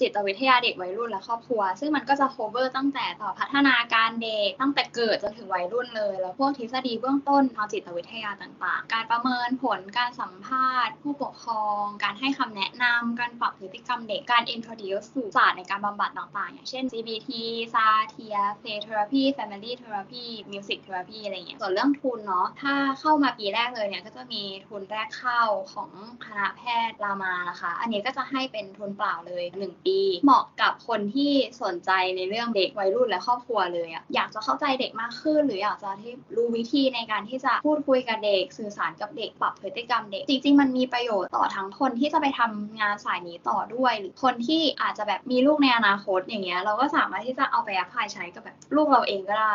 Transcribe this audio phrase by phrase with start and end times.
[0.00, 17.30] จิตวิทยาเด็กวัยรุ่นและครอบครัว ซึ่งมันก็จะ cover ตั้งแต่ต่อพัฒนาการเด็กตั้งแต่เกิดจนถึงวัยรุ่นเลย แล้วพวกทฤษฎีเบื้องต้นทางจิตวิทยาต่างๆ การประเมินผลการสัมภาษณ์ ผู้ปกครอง การให้คำแนะนำการปรับพฤติกรรมเด็กการ introduce สู่ศาสตร์ในการบำบัดต่างๆ อย่างเช่น CBT
[17.74, 25.42] ซาเทีย play therapy family therapy music therapy อะไรเงี้ยส่วนเรื่องทุนเนาะถ้าเข้ามาปีแรกเลยเนี่ยก็จะมีทุนแรกเข้า
[25.72, 25.90] ของ
[26.24, 29.87] คณะแพทย์รามานะคะ อันนี้ก็จะให้เป็นทุนเปล่าเลย 1 ปี
[30.24, 31.32] เหมาะกับคนที่
[31.62, 49.54] สนใจในเรื่องเด็กวัยรุ่นและครอบครัวเลยอะอยากจะเข้าใจเด็กมากขึ้น หรืออยากจะที่รู้วิธีในการที่จะพูดคุยกับเด็ก สื่อสารกับเด็กปรับพฤติกรรมเด็ก จริงๆ มันมีประโยชน์ต่อทั้งคนที่จะไปทำงานสายนี้ต่อด้วย หรือคนที่อาจจะแบบมีลูกในอนาคตอย่างเงี้ยเราก็สามารถที่จะเอาไปแอพพลายใช้กับแบบลูกเราเองก็ได้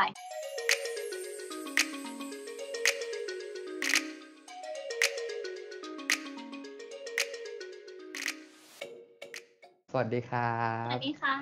[9.95, 10.51] สวัสดีครับ
[10.85, 11.35] สวัสดีค่ะ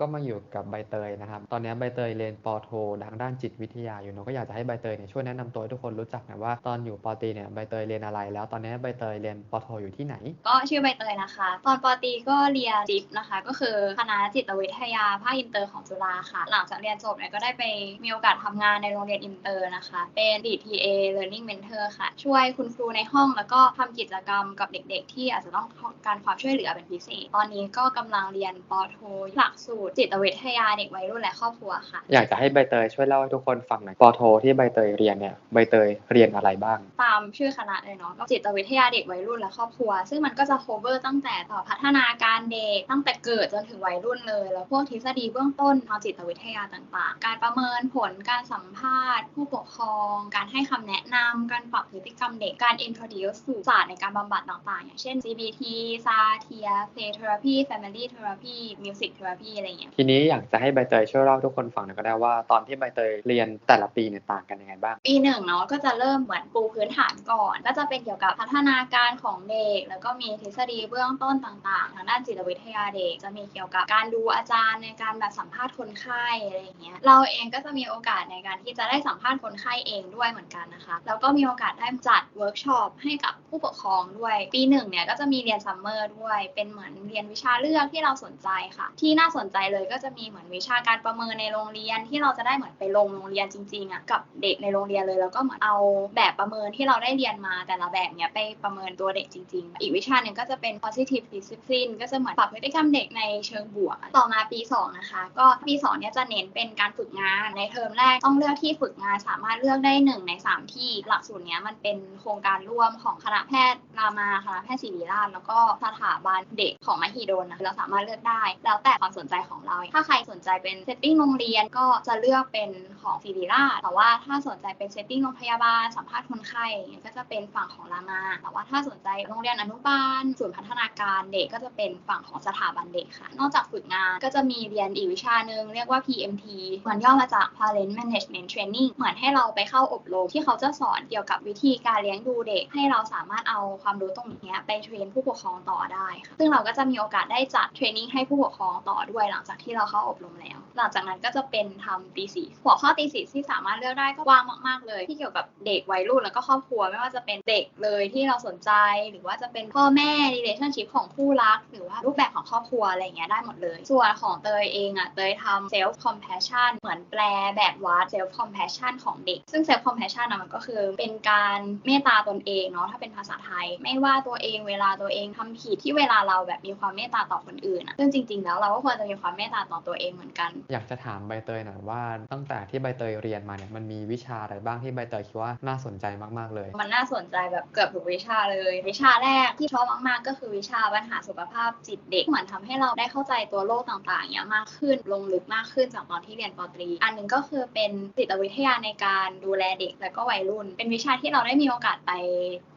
[0.00, 2.70] ก็มาอยู่กับใบเตยนะครับ ตอนนี้ใบเตยเรียนปอโท
[3.04, 10.14] ทางด้านจิตวิทยาอยู่เนอะก็อยากจะให้ใบเตยเนี่ยช่วยแนะนำตัวให้ทุกคนรู้จักหน่อยว่าตอนอยู่ปอตรีเนี่ยใบเตยเรียนอะไร แล้วตอนนี้ใบเตยเรียนปอโทอยู่ที่ไหน
[10.48, 17.62] ก็ชื่อใบเตยนะคะ ตอนปอตรีก็เรียน JIPP นะคะ ก็คือคณะจิตวิทยาภาคอินเตอร์ของจุฬาค่ะ หลังจากเรียนจบเนี่ยก็ได้ไป
[18.04, 20.86] มีโอกาสทำงานในโรงเรียนอินเตอร์นะคะ เป็น DTA
[21.16, 25.66] Learning Mentor ค่ะ ช่วยคุณครูในห้องแล้วก็ทำกิจกรรมกับเด็ก ๆ ที่อาจจะต้อง
[26.06, 28.98] การความช่วยเหลือเป็นพิเศษ ตอนนี้ก็กำลังเรียนปอโท
[29.36, 55.62] หลักสูตรจิตวิทยาเด็กวัยรุ่นและครอบครัวค่ะ อยากจะให้ใบเตยช่วยเล่าให้ทุกคนฟังหน่อยปอโทที่ใบเตยเรียนเนี่ยใบเตยเรียนอะไรบ้าง ตามชื่อคณะเลยเนาะก็จิตวิทยาเด็กวัยรุ่นและครอบครัว ซึ่งมันก็จะ cover ตั้งแต่ต่อพัฒนาการเด็กตั้งแต่เกิดจนถึงวัยรุ่นเลย แล้วพวกทฤษฎีเบื้องต้นทางจิตวิทยาต่างๆ การประเมินผลการสัมภาษณ์ ผู้ปกครอง การให้คำแนะนำการปรับพฤติกรรมเด็กการ introduce สู่ศาสตร์ในการบำบัดต่างๆ อย่างเช่น CBT
[56.06, 95.76] Satir play therapy family therapy music therapy อะไรอย่างเงี้ยทีนี้อยากจะให้ใบเตยช่วยเล่าให้ทุกคนฟังหน่อยก็ได้ว่าตอนที่ใบเตยเรียนแต่ละปีเนี่ยต่างกันยังไงบ้าง ปีหนึ่งเนาะก็จะเริ่มเหมือนปูพื้นฐานก่อน ก็จะเป็นเกี่ยวกับพัฒนาการของเด็ก แล้วก็มีทฤษฎีเบื้องต้นต่างๆ ทางด้านจิตวิทยาเด็ก จะมีเกี่ยวกับการดูอาจารย์ในการแบบสัมภาษณ์คนไข้อะไรอย่างเงี้ยเราเองก็จะมีโอกาสในการที่จะได้สัมภาษณ์คนไข้เองด้วยเหมือนกันนะคะแล้วก็มีโอกาสได้จัดเวิร์กช็อปให้กับผู้ปกครองด้วย ปีหนึ่งเนี่ยก็จะมีเรียนซัมเมอร์ด้วยเป็นเหมือนเรียนวิชาเลือกที่เราสนใจค่ะ ที่น่าสนใจเลยก็จะมีเหมือนวิชาการประเมินในโรงเรียนที่เราจะได้เหมือนไปลงโรงเรียนจริงๆอะกับเด็กในโรงเรียนเลยแล้วก็เหมือนเอา
[96.16, 122.70] แบบประเมินที่เราได้เรียนมาแต่ละแบบเนี้ยไปประเมินตัวเด็กจริง ๆ อีกวิชาหนึ่งก็จะเป็น positive discipline ก็จะเหมือนปรับพฤติกรรมเด็กในเชิงบวก ต่อมาปีสองนะคะ ก็ปีสองเนี่ยจะเน้นเป็นการฝึกงานในเทอมแรกต้องเลือกที่ฝึกงานสามารถเลือกได้หนึ่งในสามที่หลักสูตรเนี้ยมันเป็นโครงการร่วมของคณะแพทย์รามาคณะแพทย์ศิริราชแล้วก็สถาบันเด็กของมหิดลนะเราสามารถเลือกได้ แล้วแต่ความสนใจของเรา ถ้าใครสนใจเป็น setting โรงเรียนก็จะเลือกเป็น
[123.02, 126.66] ของศิริราชแต่ว่าถ้าสนใจเป็น setting โรงพยาบาลสัมภาษณ์คนไข้
[127.04, 136.44] ก็จะเป็นฝั่งของรามา แต่ว่าถ้าสนใจโรงเรียนอนุบาลศูนย์พัฒนาการเด็กก็จะเป็นฝั่งของสถาบันเด็กค่ะ นอกจากฝึกงานก็จะมีเรียนอีกวิชาหนึ่งเรียกว่า PMT
[136.88, 152.88] มันย่อมาจาก Parent Management Training เหมือนให้เราไปเข้าอบรม ที่เขาจะสอนเกี่ยวกับวิธีการเลี้ยงดูเด็ก ให้เราสามารถเอาความรู้ตรงนี้ไป train ผู้ปกครองต่อได้ค่ะ ซึ่งเราก็จะมีโอกาสได้จัด training ให้ผู้ปกครองต่อด้วยหลังจากที่เราเข้าอบรมแล้ว หลังจากนั้นก็จะเป็นทำ thesis หัวข้อ
[152.98, 158.70] thesis ที่สามารถเลือกได้ก็กว้างมากๆเลย ที่เกี่ยวกับเด็กวัยรุ่นแล้วก็ครอบครัว ไม่ว่าจะเป็นเด็กเลยที่เราสนใจ
[159.10, 167.22] หรือว่าจะเป็นพ่อแม่ relationship ของคู่รัก หรือว่ารูปแบบของครอบครัวอะไรอย่างเงี้ยได้หมดเลย ส่วนของเตยเองอะเตยทำ self compassion เหมือนแปล
[167.56, 182.02] แบบวัด self compassion ของเด็ก ซึ่ง self compassion อะมันก็คือเป็นการเมตตาตนเองเนาะถ้าเป็นภาษาไทย ไม่ว่าตัวเองเวลาตัวเองทำผิดที่เวลาเราแบบมีความเมตตาต่อคนอื่นอะซึ่งจริงๆแล้วเราก็ควรจะมีความเมตตาต่อตัวเองเหมือนกัน อยากจะถามใบเตยหน่อยว่า
[182.32, 186.04] ตั้งแต่ที่ใบเตยเรียนมาเนี่ยมันมีวิชาอะไรบ้างที่ใบเตยคิดว่าน่าสนใจ
[186.38, 202.12] มากๆเลย มันน่าสนใจแบบเกือบทุกวิชาเลย วิชาแรกที่ชอบมากๆ ก็คือวิชาปัญหาสุขภาพจิตเด็กเหมือนทำให้เราได้เข้าใจตัวโรคต่างๆเนี้ยมากขึ้นลงลึกมากขึ้นจากตอนที่เรียนปอตรี อันหนึงก็คือเป็นจิตวิทยาในการดูแลเด็กและก็วัยรุ่น เป็นวิชาที่เราได้มีโอกาสไป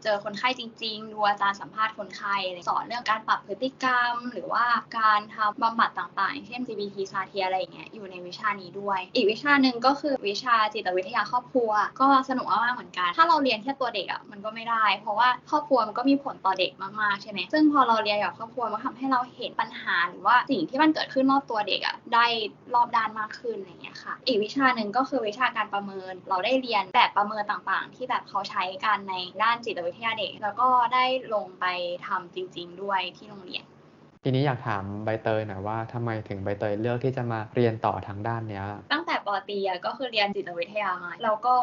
[0.04, 2.36] เจอคนไข้จริง ๆ ดูอาจารย์สัมภาษณ์คนไข้
[2.70, 4.66] สอนเรื่องการปรับพฤติกรรมหรือว่า
[5.00, 22.26] การทำบำบัดต่างๆเช่น CBT ซาเทียอะไรอย่างเงี้ยอยู่ในวิชานี้ด้วย อีกวิชาหนึ่งก็คือวิชาจิตวิทยาครอบครัว ก็สนุกมากๆเหมือนกัน ถ้าเราเรียนแค่ตัวเด็กอะมันก็ไม่ได้ เพราะว่าครอบครัวมันก็มีผลต่อเด็กมากๆใช่ไหมซึ่งพอเราเรียนกับครอบครัวมันทำให้เราเห็นปัญหาหรือว่าสิ่งที่มันเกิดขึ้นรอบตัวเด็กอะได้
[22.76, 31.66] รอบด้านมากขึ้นอะไรเงี้ยค่ะ อีกวิชาหนึ่งก็คือวิชาการประเมิน เราได้เรียนแบบประเมินต่างๆ ที่แบบเขาใช้กันในด้านจิตวิทยาเด็ก แล้วก็ได้ลงไป
[32.08, 33.66] ทำจริง ๆ ด้วยที่โรงเรียน
[34.26, 41.56] ทีนี้อยากถามใบเตยหน่อยว่าทำไมถึงใบเตยเลือกที่จะมาเรียนต่อทางด้านเนี้ย ตั้งแต่ปอตีอะก็คือเรียนจิตวิทยามาแล้วก็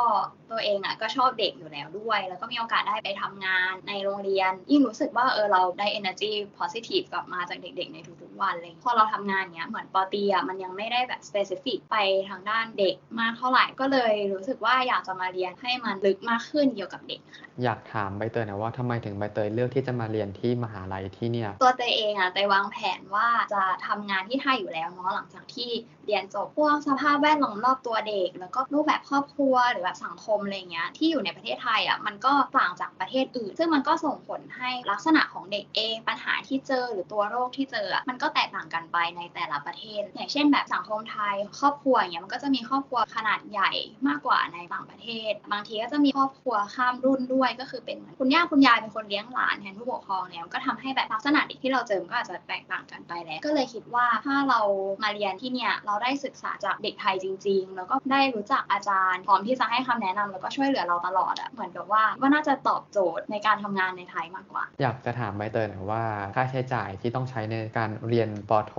[0.51, 11.96] ตัวเองอะก็ชอบเด็กอยู่แล้วด้วย แล้วก็มีโอกาสได้ไปทำงานในโรงเรียนยิ่งรู้สึกว่าเออเราได้ energy positive กลับมาจากเด็กๆในทุก วันเลยพอเราทำงานเนี้ยเหมือนปอตรีอะมันยังไม่ได้แบบ specific ไป
[12.28, 43.71] ทางด้านเด็กมากเท่าไหร่ก็เลยรู้สึกว่าอยากจะมาเรียนให้มันลึกมากขึ้นเกี่ยวกับเด็กค่ะอยากถามใบเตยหน่อยว่าทำไมถึงใบเตยเลือกที่จะมาเรียนที่มหาลัยที่เนี่ยตัวเตยเองอะเตยวางแผนว่าจะทำงานที่ไทยอยู่แล้วเนาะหลังจากที่เรียนจบพวกสภาพแวดล้อมรอบตัวเด็ก แล้วก็รูปแบบครอบครัวหรือแบบสังคมอะไรเงี้ยที่อยู่ในประเทศไทยอะมันก็ต่างจากประเทศอื่น ซึ่งมันก็ส่งผลให้ลักษณะของเด็กเอง ปัญหาที่เจอหรือตัวโรคที่เจอมันก็แตกต่างกันไปในแต่ละประเทศ อย่างเช่น แบบสังคมไทย ครอบครัวอย่างเงี้ยมันก็จะมีครอบครัวขนาดใหญ่
[44.09, 54.61] มากกว่าในต่างประเทศ บางทีก็จะมีครอบครัวข้ามรุ่นด้วย ก็คือเป็นเหมือนคุณย่าคุณยายเป็นคนเลี้ยงหลานแทนผู้ปกครองเนี่ยมันก็ทำให้แบบลักษณะเด็กที่เราเจอมันก็อาจจะแตกต่างกันไปแล้วก็เลยคิดว่าถ้าเรา
[55.03, 66.02] มาเรียนที่เนี่ยเราได้ศึกษาจากเด็กไทยจริง ๆ แล้วก็ได้รู้จักอาจารย์ พร้อมที่จะให้คำแนะนำแล้วก็ช่วยเหลือเราตลอดอะเหมือนกับว่าว่าน่าจะตอบโจทย์ในการทำงานในไทยมากกว่า อยากจะถามใบเตยหน่อยว่า
[66.35, 68.75] ค่าใช้จ่ายที่ต้องใช้ในการเรียนปอโท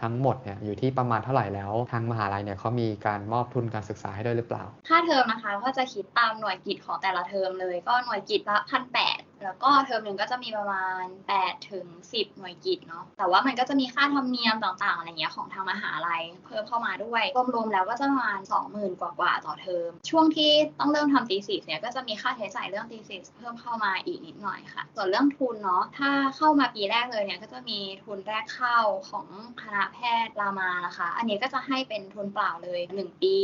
[0.00, 11.04] ทั้งหมดเนี่ยอยู่ที่ประมาณเท่าไหร่แล้ว ทางมหาลัยเนี่ยเขามีการมอบทุนการศึกษาให้ด้วยหรือเปล่า ค่าเทอมนะคะก็จะคิดตามหน่วยกิจของแต่ละเทอมเลย ก็หน่วยกิจละพันแปด แล้วก็เทอมหนึ่งก็จะมีประมาณ
[11.36, 17.22] 8ถึง10 หน่วยกิจเนาะ แต่ว่ามันก็จะมีค่าธรรมเนียมต่างๆ อะไรเงี้ยของทางมหาลัยเพิ่มเข้ามาด้วย
[17.54, 18.40] รวมๆแล้วก็จะประมาณ
[18.70, 20.50] 20,000 กว่าๆต่อเทอม ช่วงที่
[20.80, 28.78] ต้องเริ่มทำตีสิสเนี่ยก็จะมีค่าใช้จ่ายเรื่องตีสิสเพิ่มเข้ามาอีกนิดหน่อยค่ะ ส่วนเรื่องทุนเนาะ ถ้าเข้ามาปีแรกเลยเนี่ยก็จะมีทุนแรกเข้า
[29.10, 29.26] ของ
[29.62, 33.36] คณะแพทย์รามานะคะ อันนี้ก็จะให้เป็นทุนเปล่าเลย 1 ปี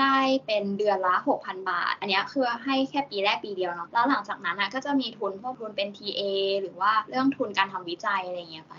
[0.00, 0.16] ได้
[0.46, 6.22] เป็นเดือนละ 6,000 บาท อันนี้คือให้แค่ปีแรกปีเดียวเนาะ แล้วหลังจากนั้นนะก็จะมีทุนพวกทุนเป็น TA
[6.62, 8.74] หรือว่าเรื่องทุนการทำวิจัยอะไรเงี้ยไป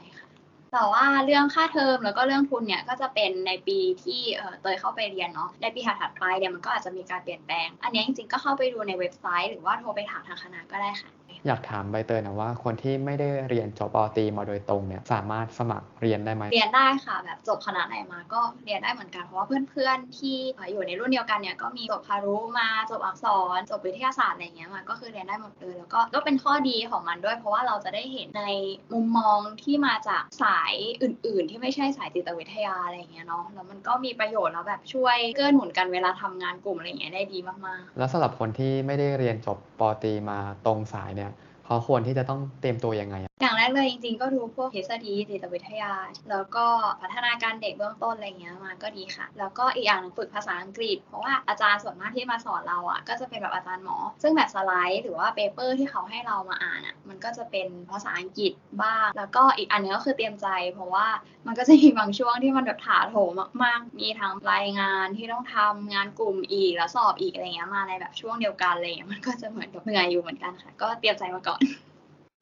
[0.75, 11.11] แต่ว่าเรื่องค่าเทอมแล้วก็เรื่องทุนเนี่ยก็จะเป็นในปีที่เอ่อเตยเข้าไปเรียนเนาะในปีถัดๆไปเนี่ยมันก็อาจจะมีการเปลี่ยนแปลง อันนี้จริงๆก็เข้าไปดูในเว็บไซต์ หรือว่าโทรไปถามทางคณะก็ได้ค่ะ
[11.47, 20.37] อยากถามใบเตยหนะว่าคนที่ไม่ได้เรียนจบปอตรีมาโดยตรงเนี่ยสามารถสมัครเรียนได้ไหมเรียนได้ค่ะแบบจบคณะไหนมาก็เรียนได้เหมือนกันเพราะว่าเพื่อนๆ ที่
[20.71, 23.25] อยู่ในรุ่นเดียวกันเนี่ยก็มีจบคารุมาจบอักษ
[23.57, 28.45] รจบวิทยาศาสตร์อะไรเงี้ยมาก็คือเรียนได้หมดเลยแล้วก็ก็เป็นข้อดีของมันด้วย เพราะว่าเราจะได้เห็นใน
[28.93, 41.31] มุมมองที่มาจากสายอื่น ๆ ที่ไม่ใช่สายจิตวิทยาอะไรเงี้ยเนาะแล้วมันก็มีประโยชน์แล้วแบบช่วยเกื้อหนุนกันเวลาทำงานกลุ่มอะไรเงี้ยได้ดีมากๆ แล้วสำหรับคนที่ไม่ได้เรียนจบป.ตรีมาตรงสายเนี่ย
[41.65, 45.93] เขาควรที่จะต้องเตรียมตัวยังไงอย่างแรกเลยจริงๆ ก็ดูพวกทฤษฎีจิตวิทยา
[46.29, 46.65] แล้วก็
[47.01, 58.51] พัฒนาการเด็กเบื้องต้นอะไรเงี้ยมาก็ดีค่ะ แล้วก็อีกอย่างหนึ่งฝึกภาษาอังกฤษ เพราะว่าอาจารย์ส่วนมากที่มาสอนเราอะก็จะเป็นแบบอาจารย์หมอ ซึ่งแบบสไลด์หรือว่า paper ที่เขาให้เรามาอ่านอะมันก็จะเป็นภาษาอังกฤษ
[58.83, 61.07] บ้าง แล้วก็อีกอันนึงก็คือเตรียมใจ เพราะว่า
[61.47, 71.61] มันก็จะมีบางช่วงที่มันแบบถาโถมมากๆ มีทั้งรายงานที่ต้องทำงานกลุ่มอีกแล้วสอบอีกอะไรเงี้ยมาในแบบช่วงเดียวกันอะไรเลยมันก็จะเหมือนกับเหนื่อยอยู่เหมือนกันค่ะ ก็เตรียมใจมาก่อน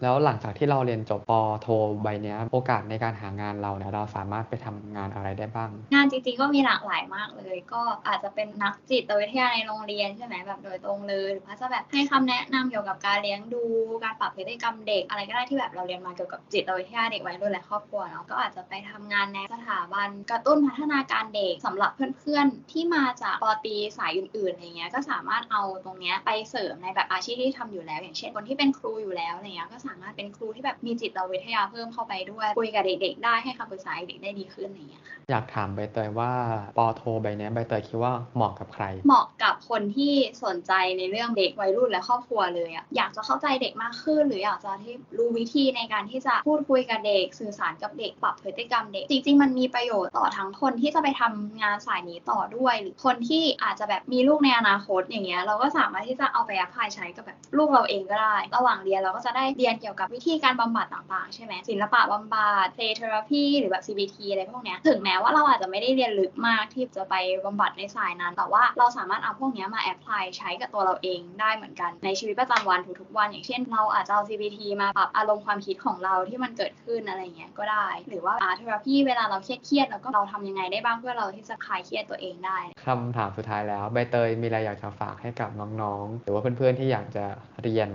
[0.03, 1.67] แล้วหลังจากที่เราเรียนจบปโท
[2.03, 13.63] ใบนี้โอกาสในการหางานเราเนี่ยเราสามารถไปทำงานอะไรได้บ้าง งานจริงๆก็มีหลากหลายมากเลย ก็อาจจะเป็นนักจิตวิทยาในโรงเรียนใช่ไหมแบบโดยตรงเลยหรือว่าจะแบบให้คำแนะนำเกี่ยวกับการเลี้ยงดู
[14.03, 36.31] การปรับพฤติกรรมเด็กอะไรก็ได้ที่แบบเราเรียนมาเกี่ยวกับจิตวิทยาเด็กวัยรุ่นและครอบครัวเนาะก็อาจจะไปทำงานในสถาบันกระตุ้นพัฒนาการเด็กสำหรับเพื่อนๆที่มาจากปตีสายอื่นๆอะไรเงี้ยก็สามารถเอาตรงเนี้ยไปเสริมในแบบอาชีพที่ทำอยู่แล้ว อย่างเช่นคนที่เป็นครูอยู่แล้วอะไรเงี้ยก็สามารถเป็นครูที่แบบมีจิตวิทยาเพิ่มเข้าไปด้วยคุยกับเด็กๆ ได้ให้คำปรึกษาเด็กๆได้ดีขึ้นอะไรเงี้ยค่ะอยากถามใบเตยว่า
[36.77, 77.87] ปอโทใบเนี้ยใบเตยคิดว่าเหมาะกับใคร เหมาะกับคนที่สนใจในเรื่องเด็กวัยรุ่นและครอบครัวเลยอะอยากจะเข้าใจเด็กมากขึ้น หรืออยากจะที่รู้วิธีในการที่จะพูดคุยกับเด็ก สื่อสารกับเด็กปรับพฤติกรรมเด็กจริงๆมันมีประโยชน์ต่อทั้งคนที่จะไปทำงานสายนี้ต่อด้วย หรือคนที่อาจจะแบบมีลูกในอนาคตอย่างเงี้ยเราก็สามารถที่จะเอาไปแอพพลายใช้กับแบบลูกเราเองก็ได้ ระหว่างเรียนเราก็จะได้เรียนเกี่ยวกับวิธีการบำบัดต่างๆ ใช่ไหมศิลปะบำบัด play therapy หรือแบบ CBT อะไรพวกเนี้ยถึงแม้ว่าเราอาจจะไม่ได้เรียนลึกมากที่จะไปบำบัดในสายนั้น แต่ว่าเราสามารถเอาพวกเนี้ยมาแอพพลายใช้กับตัวเราเองได้เหมือนกันในชีวิตประจำวันทุกๆวัน อย่างเช่นเราอาจจะเอา CBT มาปรับอารมณ์ความคิดของเราที่มันเกิดขึ้นอะไรเงี้ยก็ได้
[78.09, 87.25] หรือว่า art therapy เวลาเราเครียดๆแล้วก็เราทำยังไงได้บ้างเพื่อเราที่จะคลายเครียดตัวเองได้คำถามสุดท้ายแล้วใบเตยมีอะไรอยากจะฝากให้กับน้องๆ หรือว่าเพื่อนๆที่อยากจะ
[87.63, 87.89] เรียน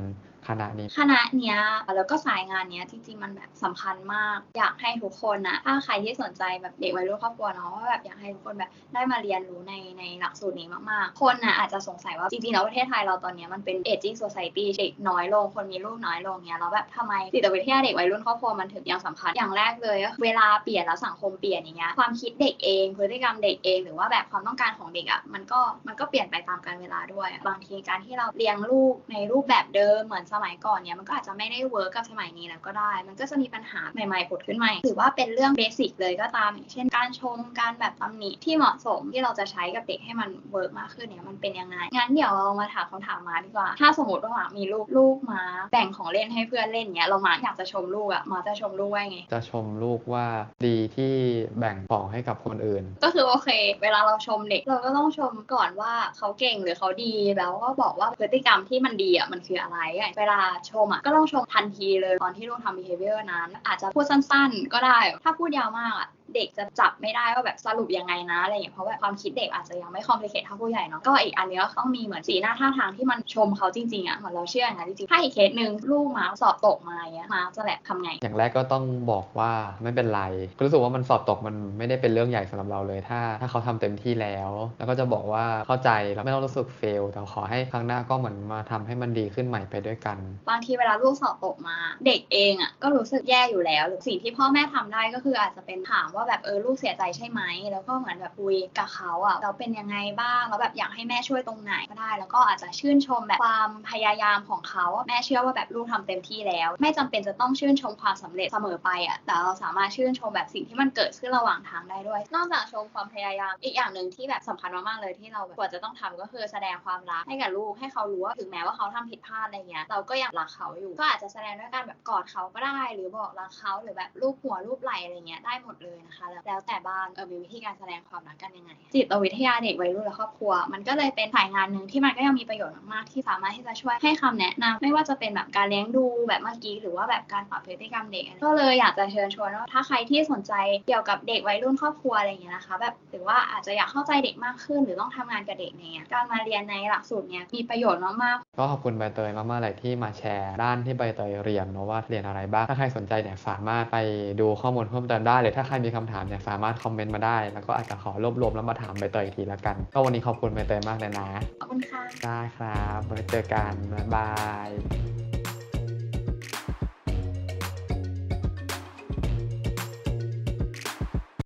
[0.49, 1.59] คณะนี้คณะเนี้ย
[1.97, 40.71] แล้วก็สายงานเนี้ยจริงๆมันแบบสำคัญมาก อยากให้ทุกคนนะถ้าใครที่สนใจแบบเด็กวัยรุ่นครอบครัวเนาะว่าแบบอยากให้ทุกคนแบบได้มาเรียนรู้ในในหลักสูตรนี้มากๆ คนนะอาจจะสงสัยว่าจริงๆแล้วประเทศไทยเราตอนเนี้ยมันเป็น aging society เด็กน้อยลงคนมีลูกน้อยลงเนี้ยแล้วแบบทำไมจิตวิทยาเด็กวัยรุ่นครอบครัวมันถึงยังสำคัญอย่างแรกเลยเวลาเปลี่ยนแล้วสังคมเปลี่ยนอย่างเงี้ยความคิดเด็กเอง พฤติกรรมเด็กเอง หรือว่าแบบความต้องการของเด็กอะมันก็มันก็เปลี่ยนไปตามกาลเวลาด้วย บางทีการที่เราเลี้ยงลูกในรูปแบบเดิมเหมือนสมัยก่อนเนี่ยมันก็อาจจะไม่ได้ work กับสมัยนี้แล้วก็ได้ มันก็จะมีปัญหาใหม่ๆผุดขึ้นมาถือว่าเป็นเรื่อง basic เลยก็ตามอย่างเช่น การชมการแบบตำหนิที่เหมาะสมที่เราจะใช้กับเด็กให้มัน work
[40.79, 45.43] มากขึ้นเนี่ยมันเป็นยังไงงั้นเดี๋ยวเรามาถามคำถามมาดีกว่า ถ้าสมมติว่ามามีลูกลูกมา
[45.73, 50.27] แบ่งของเล่นให้เพื่อนเล่นเนี้ยเรามาอยากจะชมลูกอะมาจะชมลูกว่าไง จะชมลูกว่า
[50.67, 51.13] ดีที่
[51.59, 53.49] แบ่งของให้กับคนอื่น ก็คือโอเค
[53.83, 79.51] เวลาเราชมเด็กเราก็ต้องชมก่อนว่าเขาเก่งหรือเขาดีแล้วก็บอกว่าพฤติกรรมที่มันดีอะมันคืออะไรอะเวลาชมอะก็ต้องชมทันทีเลยตอนที่ลูกทำ behavior นั้น อาจจะพูดสั้นๆ ก็ได้ ถ้าพูดยาวมากอะ เด็กจะจับไม่ได้ว่าแบบสรุปยังไงนะอะไรอย่างเงี้ยเพราะแบบความคิดเด็กอาจจะยังไม่ complicate เท่าผู้ใหญ่เนาะก็อีกอันเนี้ยก็ต้องมีเหมือนสีหน้าท่าทางที่มันชมเขาจริงๆอะเหมือนเราเชื่ออย่างนั้นจริงๆถ้าอีกเคสหนึ่งลูกมาสอบตกมาอย่างเงี้ยมาจะแบบทำไง อย่างแรกก็ต้องบอกว่า
[79.83, 80.23] ไม่เป็นไร
[80.65, 90.19] รู้สึกว่ามันสอบตกมันไม่ได้เป็นเรื่องใหญ่สำหรับเราเลยถ้า ถ้าเขาทำเต็มที่แล้ว แล้วก็จะบอกว่าเข้าใจแล้วไม่ต้องรู้สึกเฟลแต่ขอให้ครั้งหน้าก็เหมือนมาทำให้มันดีขึ้นใหม่ไปด้วยกัน
[90.49, 140.53] บางทีเวลาลูกสอบตกมา เด็กเองอะก็รู้สึกแย่อยู่แล้วหรือสิ่งที่พ่อแม่ทำได้ก็คืออาจจะเป็นถามว่าว่าแบบเออลูกเสียใจใช่ไหมแล้วก็เหมือนแบบคุยกับเขาอะเราเป็นยังไงบ้างแล้วแบบอยากให้แม่ช่วยตรงไหนก็ได้ แล้วก็อาจจะชื่นชมแบบความพยายามของเขาแม่เชื่อว่าแบบลูกทำเต็มที่แล้ว ไม่จำเป็นจะต้องชื่นชมความสำเร็จเสมอไปอะแต่เราสามารถชื่นชมแบบสิ่งที่มันเกิดขึ้นระหว่างทางได้ด้วย นอกจากชมความพยายามอีกอย่างหนึ่งที่แบบสำคัญมากๆเลยที่เราแบบควรจะต้องทำก็คือแสดงความรักให้กับลูกให้เขารู้ว่าถึงแม้ว่าเขาทำผิดพลาดอะไรเงี้ยเราก็ยังรักเขาอยู่ ก็อาจจะแสดงด้วยการแบบกอดเขาก็ได้ หรือบอกรักเขาหรือแบบรูปหัวรูปไหล่อะไรเงี้ยได้หมดเลยนะคะแล้วแล้วแต่บ้านเออมีวิธีการแสดงความรักกันยังไง จิตวิทยาเด็กวัยรุ่นและครอบครัว มันก็เลยเป็นสายงานหนึ่งที่มันก็ยังมีประโยชน์มากๆที่สามารถที่จะช่วยให้คำแนะนำไม่ว่าจะเป็นแบบการเลี้ยงดูแบบเมื่อกี้หรือว่าแบบการปรับพฤติกรรมเด็กก็เลยอยากจะเชิญชวนว่าถ้าใครที่สนใจ
[140.87, 153.97] เกี่ยวกับเด็กวัยรุ่นครอบครัวอะไรอย่างเงี้ยนะคะ แบบหรือว่าอาจจะอยากเข้าใจเด็กมากขึ้น หรือต้องทำงานกับเด็กเนี่ยการมาเรียนในหลักสูตรเนี้ยมีประโยชน์มากๆก็ขอบคุณใบเตยมากๆเลยที่มาแชร์ด้านที่ใบเตยเรียนเนอะว่าเรียนอะไรบ้างถ้าใครสนใจเนี่ยสามารถไป
[154.41, 161.29] ดูข้อมูลเพิ่มเติมได้หรือถ้าใครมีคำถามเนี่ยสามารถคอมเมนต์มาได้ แล้วก็อาจจะขอรวบรวมแล้วมาถามใบเตยอีกทีละกัน ก็วันนี้ขอบคุณใบเตยมากเลยนะ
[161.61, 164.31] ขอบคุณค่ะ ได้ครับไว้เจอกันบ๊ายบา
[164.67, 165.28] ย